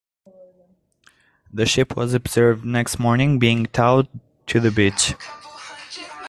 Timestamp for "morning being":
2.97-3.67